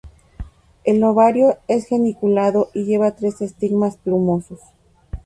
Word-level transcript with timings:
El 0.83 1.03
ovario 1.03 1.59
es 1.67 1.85
geniculado 1.85 2.71
y 2.73 2.85
lleva 2.85 3.15
tres 3.15 3.39
estigmas 3.41 3.97
plumosos. 3.97 4.59